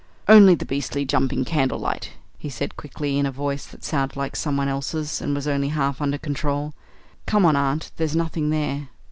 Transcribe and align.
"Only 0.27 0.55
the 0.55 0.65
beastly 0.65 1.05
jumping 1.05 1.45
candle 1.45 1.77
light," 1.77 2.13
he 2.39 2.49
said 2.49 2.75
quickly, 2.75 3.19
in 3.19 3.27
a 3.27 3.31
voice 3.31 3.67
that 3.67 3.83
sounded 3.83 4.17
like 4.17 4.35
someone 4.35 4.67
else's 4.67 5.21
and 5.21 5.35
was 5.35 5.47
only 5.47 5.67
half 5.67 6.01
under 6.01 6.17
control. 6.17 6.73
"Come 7.27 7.45
on, 7.45 7.55
aunt. 7.55 7.91
There's 7.97 8.15
nothing 8.15 8.49
there." 8.49 8.89